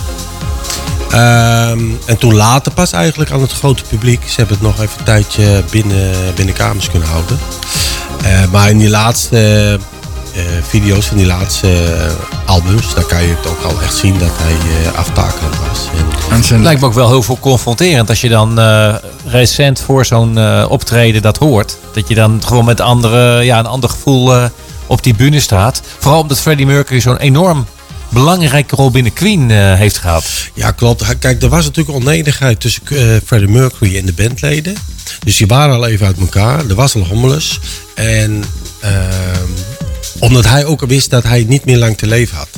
[1.11, 4.23] Ehm, en toen later pas eigenlijk aan het grote publiek.
[4.29, 7.39] Ze hebben het nog even een tijdje binnen, binnen kamers kunnen houden.
[8.23, 9.79] Eh, maar in die laatste
[10.63, 14.31] video's van die laatste eh, albums, daar kan je het ook al echt zien dat
[14.33, 15.89] hij eh aftakelend was.
[15.99, 18.95] En, aan zijn, Lijkt me ook wel heel veel confronterend als je dan eh,
[19.27, 21.77] recent voor zo'n eh, optreden dat hoort.
[21.93, 24.45] Dat je dan gewoon met andere, ja, een ander gevoel eh,
[24.87, 25.83] op die bühne staat.
[25.99, 27.67] Vooral omdat Freddie Mercury zo'n enorm
[28.11, 30.25] belangrijke rol binnen Queen eh, heeft gehad.
[30.55, 31.19] Ja, klopt.
[31.19, 34.75] Kijk, er was natuurlijk onenigheid tussen eh, Freddie Mercury en de bandleden.
[35.25, 36.69] Dus die waren al even uit elkaar.
[36.69, 37.59] Er was al hommeles.
[37.95, 38.45] En
[38.81, 39.51] ehm,
[40.21, 42.49] omdat hij ook wist dat hij niet meer lang te leven had.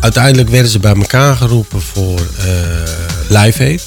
[0.00, 2.20] Uiteindelijk werden ze bij elkaar geroepen voor
[3.34, 3.82] Aid.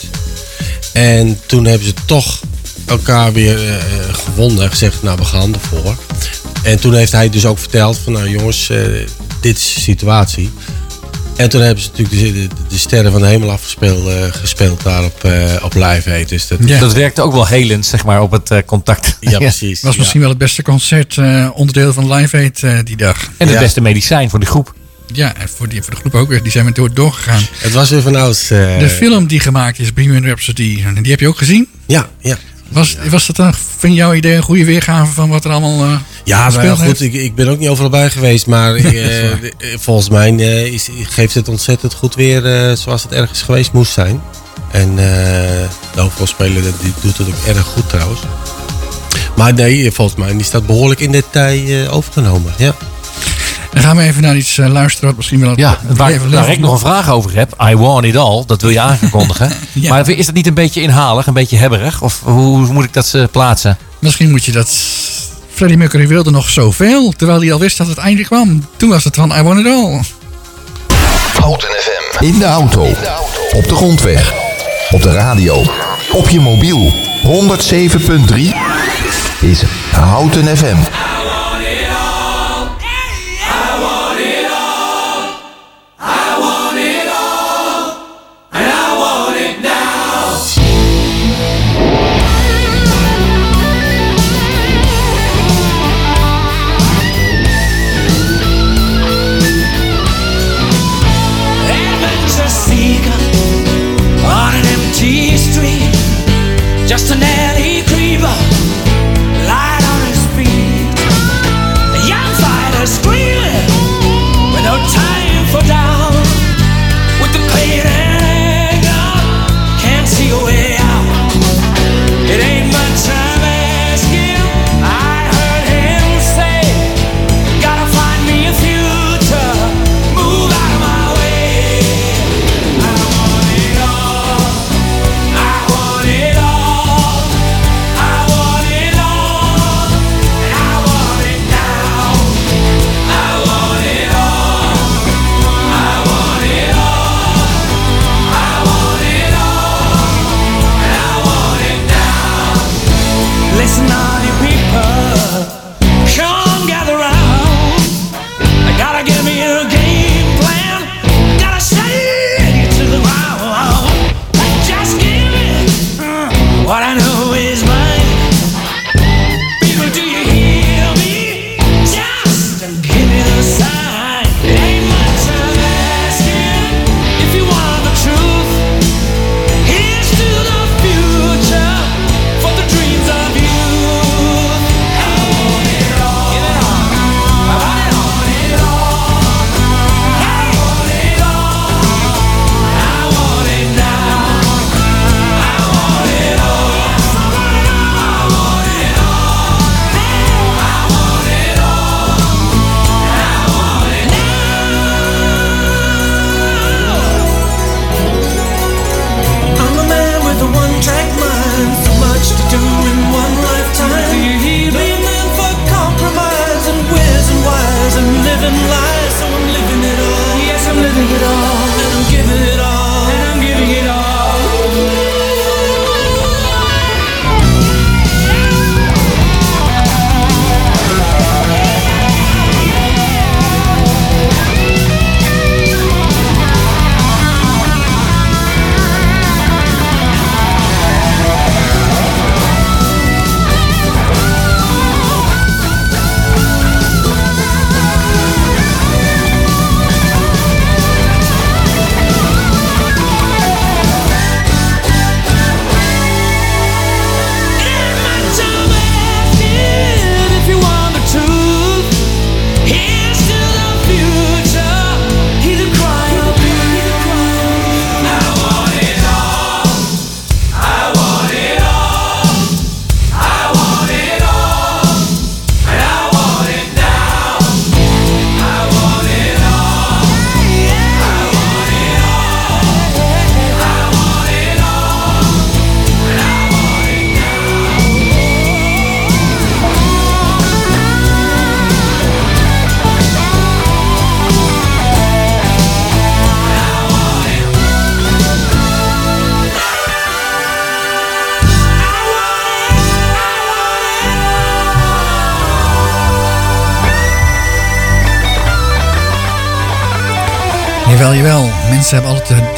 [0.93, 2.41] En toen hebben ze toch
[2.85, 3.75] elkaar weer eh,
[4.13, 5.95] gewonnen en gezegd, nou we gaan ervoor.
[6.63, 8.77] En toen heeft hij dus ook verteld van, nou jongens, eh,
[9.41, 10.51] dit is de situatie.
[11.35, 14.83] En toen hebben ze natuurlijk de, de, de sterren van de hemel afgespeeld eh, gespeeld
[14.83, 16.29] daar op, eh, op Live Aid.
[16.29, 16.79] Dus dat, Ja.
[16.79, 19.17] Dat werkte ook wel helend, zeg maar, op het eh, contact.
[19.19, 19.81] ja, precies.
[19.81, 19.99] was ja.
[19.99, 23.23] misschien wel het beste concert, eh, onderdeel van Live Aid eh, die dag.
[23.37, 23.59] En het Ja.
[23.61, 24.73] beste medicijn voor de groep.
[25.13, 26.43] Ja, en voor, die, voor de groep ook weer.
[26.43, 27.41] Die zijn we door, doorgegaan.
[27.57, 28.49] Het was weer van ouds.
[28.51, 31.67] eh, De film die gemaakt is, Bohemian Rhapsody, en die heb je ook gezien?
[31.85, 32.37] Ja, ja.
[32.69, 35.99] Was, was dat dan, vind jouw idee een goede weergave van wat er allemaal eh
[36.23, 39.39] Ja, nou goed, ik, ik ben ook niet overal bij geweest, maar eh, eh,
[39.77, 40.31] volgens mij
[40.71, 42.41] is, geeft het ontzettend goed weer
[42.77, 44.21] zoals het ergens geweest moest zijn.
[44.71, 48.19] En de hoofdrolspeler die doet het ook erg goed trouwens.
[49.35, 52.53] Maar nee, volgens mij die staat behoorlijk in detail overgenomen.
[52.57, 52.75] Ja.
[53.75, 55.53] Dan gaan we even naar iets eh, luisteren wat misschien wel...
[55.55, 57.63] Ja, waar, even waar ik nog een vraag over heb.
[57.69, 58.43] I want it all.
[58.45, 59.51] Dat wil je aankondigen.
[59.73, 59.89] Ja.
[59.89, 62.01] Maar is dat niet een beetje inhalig, een beetje hebberig?
[62.01, 63.77] Of hoe, moet ik dat eh, plaatsen?
[63.99, 64.69] Misschien moet je dat...
[65.53, 68.65] Freddie Mercury wilde nog zoveel, terwijl hij al wist dat het einde kwam.
[68.77, 70.01] Toen was het van I Want It All.
[71.41, 72.23] Houten FM.
[72.23, 72.85] In de auto.
[73.51, 74.33] Op de grondweg.
[74.89, 75.63] Op de radio.
[76.11, 76.93] Op je mobiel.
[77.23, 78.35] 107.3
[79.41, 80.77] is Houten FM.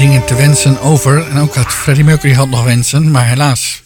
[0.07, 1.27] Te wensen over.
[1.27, 3.81] En ook had Freddie Mercury had nog wensen, maar helaas.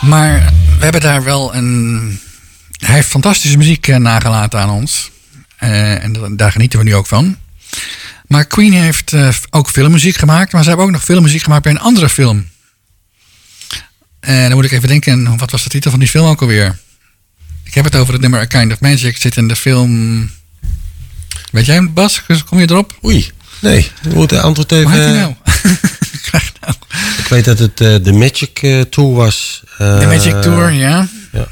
[0.00, 2.20] Maar we hebben daar wel een...
[2.76, 5.10] Hij heeft fantastische muziek eh, nagelaten aan ons.
[5.56, 7.36] Eh, en da- daar genieten we nu ook van.
[8.26, 10.52] Maar Queen heeft eh, ook filmmuziek gemaakt.
[10.52, 12.48] Maar ze hebben ook nog filmmuziek gemaakt bij een andere film.
[14.20, 16.78] En dan moet ik even denken, wat was de titel van die film ook alweer?
[17.64, 19.16] Ik heb het over het nummer A Kind of Magic.
[19.16, 20.30] Zit in de film...
[21.50, 22.22] Weet jij Bas?
[22.46, 22.98] Kom je erop?
[23.04, 23.30] Oei,
[23.62, 23.90] nee.
[24.02, 24.90] We moeten antwoord even...
[24.90, 25.34] Hoe heet hij nou?
[27.18, 29.62] Ik weet dat het eh, de Magic eh, Tour was.
[29.78, 31.08] Eh, De Magic Tour, ja.
[31.32, 31.46] Ja,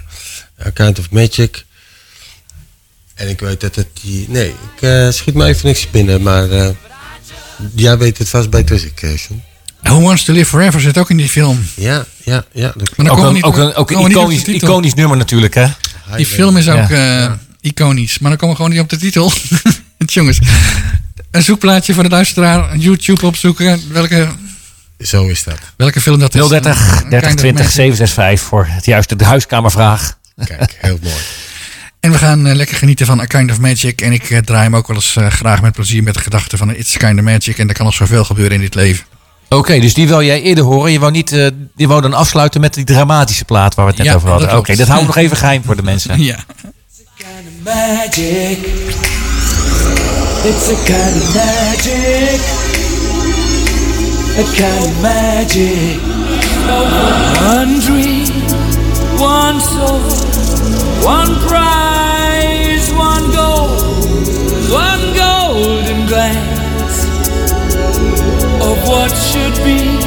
[0.66, 1.64] A Kind of Magic.
[3.14, 4.26] En ik weet dat het die...
[4.28, 6.50] Nee, ik eh, schiet me even niks binnen, maar...
[6.50, 6.68] eh,
[7.74, 9.42] jij weet het vast beter als ik, eh, John.
[9.82, 11.66] Who Wants to Live Forever zit ook in die film.
[11.74, 12.72] Ja, ja, ja.
[12.76, 15.66] Dat Maar dan Ook een, niet- ook een, ook een iconisch, iconisch nummer natuurlijk, hè?
[16.16, 17.26] Die film is ook Ja.
[17.26, 18.18] eh, iconisch.
[18.18, 19.32] Maar dan komen we gewoon niet op de titel.
[20.06, 20.38] Jongens,
[21.30, 22.76] een zoekplaatje voor de luisteraar.
[22.76, 23.80] YouTube opzoeken.
[23.92, 24.28] Welke,
[24.98, 25.58] Zo is dat.
[25.76, 26.48] welke film dat is.
[26.48, 27.70] 030 Een 30 kind of 20 magic.
[27.70, 30.18] 765 voor het juiste de huiskamervraag.
[30.44, 31.14] Kijk, heel mooi.
[32.00, 34.00] En we gaan eh, lekker genieten van A Kind of Magic.
[34.00, 36.56] En ik eh, draai hem ook wel eens eh, graag met plezier met de gedachte
[36.56, 37.58] van It's a Kind of Magic.
[37.58, 39.04] En er kan nog zoveel gebeuren in dit leven.
[39.48, 40.92] Oké, dus die wil jij eerder horen.
[40.92, 44.00] Je wou, niet, eh, je wou dan afsluiten met die dramatische plaat waar we het
[44.00, 44.48] net Ja, over hadden.
[44.48, 44.78] dat Oké, klopt.
[44.80, 46.22] dat houden we nog even geheim voor de mensen.
[46.24, 46.36] Ja.
[47.64, 48.58] magic.
[50.42, 52.40] It's a kind of magic.
[54.40, 56.00] A kind of magic.
[57.44, 58.32] One dream,
[59.20, 60.00] one soul,
[61.04, 63.68] one prize, one goal,
[64.72, 67.04] one golden glance
[68.64, 69.99] of what should be.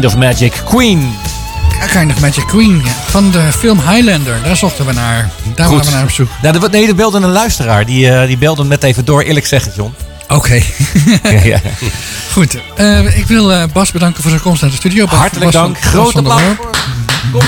[0.00, 1.14] Kind of Magic Queen.
[1.82, 4.34] A Kind of Magic Queen ja, van de film Highlander.
[4.44, 5.30] Daar zochten we naar.
[5.54, 6.28] Daar waren we naar op zoek.
[6.42, 7.86] Nou, er- nee, er belde een luisteraar.
[7.86, 9.22] Die, eh, die belde hem net even door.
[9.22, 9.94] Eerlijk zeggen, John.
[10.28, 10.60] Oké.
[11.22, 11.60] Ja, ja.
[12.32, 12.56] Goed.
[12.76, 15.06] eh, ik wil eh, Bas bedanken voor zijn komst naar de studio.
[15.06, 15.80] Bas- Hartelijk Bas dank.
[15.80, 16.40] Grote applaus.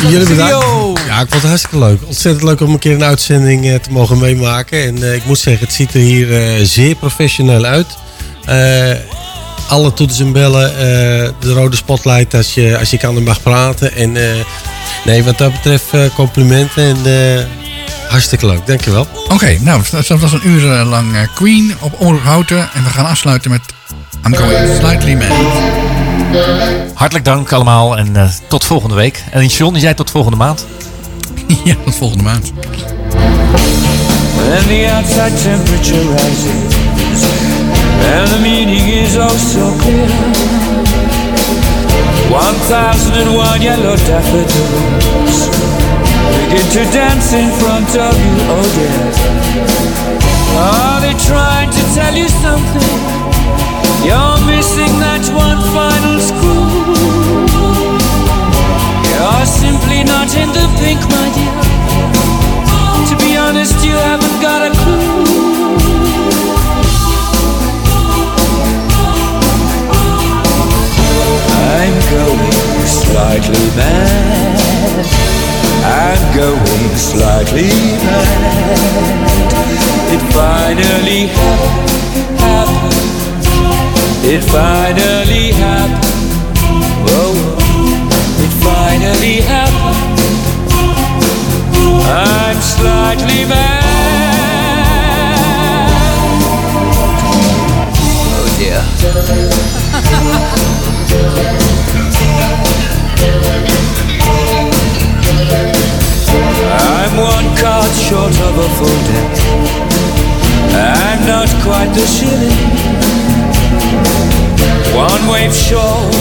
[0.03, 0.67] Jullie bedankt.
[1.07, 1.99] Ja, ik vond het hartstikke leuk.
[2.07, 4.83] Ontzettend leuk om een keer een uitzending te mogen meemaken.
[4.87, 7.87] En eh, ik moet zeggen, het ziet er hier eh, zeer professioneel uit.
[9.69, 13.43] Alle toetsen en bellen, eh, de rode spotlight als je, als je kan en mag
[13.43, 13.95] praten.
[13.95, 14.45] En eh,
[15.05, 17.49] nee, wat dat betreft eh, complimenten en
[18.09, 18.67] hartstikke leuk.
[18.67, 19.07] Dankjewel.
[19.29, 22.69] Oké, nou, dat was een uur lang Queen op Omroep Houten.
[22.75, 23.61] En we gaan afsluiten met
[24.27, 25.77] I'm Going Slightly Mad.
[26.95, 29.25] Hartelijk dank allemaal en eh, tot volgende week.
[29.31, 30.67] En John, jij tot volgende maand.
[31.65, 32.53] ja, tot volgende maand.
[37.99, 40.09] And the meaning is oh so clear
[42.31, 45.49] 1001 yellow daffodils
[46.49, 49.49] begin to dance in front of you, oh dear.
[50.57, 52.99] Are they trying to tell you something?
[54.05, 56.69] You're missing that one final screw.
[59.13, 61.57] You're simply not in the pink, my dear.
[63.09, 64.28] To be honest, you haven't
[71.81, 75.07] I'm going slightly mad.
[75.87, 77.71] I'm going slightly
[78.03, 79.21] mad.
[80.11, 81.89] It finally hap-
[82.41, 82.95] happened.
[84.25, 86.05] It finally happened.
[87.07, 87.33] Whoa,
[88.45, 90.19] it finally happened.
[92.09, 93.85] I'm slightly mad.
[98.35, 98.83] Oh dear.
[108.79, 109.33] full deck.
[110.75, 112.59] I'm not quite the shilling.
[114.95, 116.15] One wave short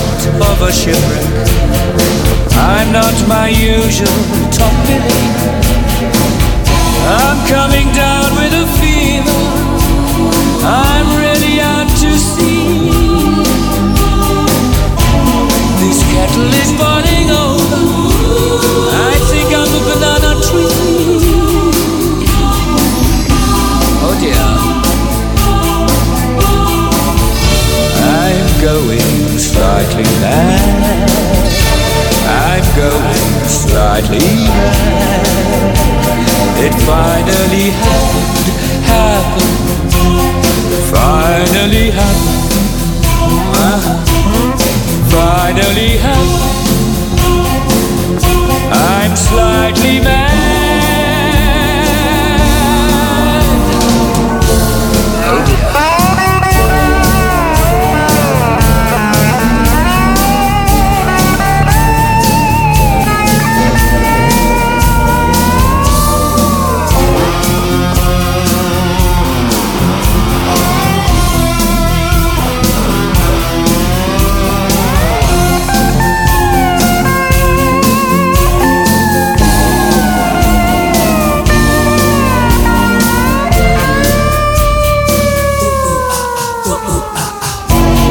[0.49, 1.47] of a shipwreck.
[2.53, 4.07] I'm not my usual
[4.51, 5.27] top billing.
[7.07, 9.41] I'm coming down with a fever.
[10.65, 12.91] I'm ready out to sea.
[15.81, 17.81] This kettle is boiling over.
[19.09, 20.16] I think I'm a banana
[29.88, 31.09] slightly mad.
[32.27, 35.25] I'm going slightly mad.
[36.59, 38.49] It finally happened,
[38.91, 39.57] happened.
[40.91, 42.45] Finally happened.
[45.09, 46.55] Finally happened.
[48.73, 49.99] I'm slightly